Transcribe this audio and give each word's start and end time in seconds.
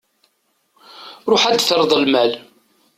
Ruḥ 1.31 1.43
ad 1.45 1.55
d-terreḍ 1.59 1.91
lmal. 2.03 2.31